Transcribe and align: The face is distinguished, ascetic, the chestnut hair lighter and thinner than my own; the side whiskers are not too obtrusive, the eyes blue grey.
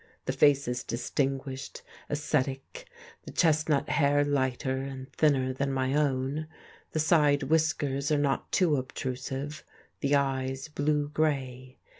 The 0.25 0.33
face 0.33 0.67
is 0.67 0.83
distinguished, 0.83 1.83
ascetic, 2.09 2.89
the 3.23 3.31
chestnut 3.31 3.87
hair 3.87 4.23
lighter 4.25 4.77
and 4.77 5.13
thinner 5.13 5.53
than 5.53 5.71
my 5.71 5.93
own; 5.93 6.47
the 6.91 6.99
side 6.99 7.43
whiskers 7.43 8.11
are 8.11 8.17
not 8.17 8.51
too 8.51 8.77
obtrusive, 8.77 9.63
the 9.99 10.15
eyes 10.15 10.69
blue 10.69 11.07
grey. 11.09 11.77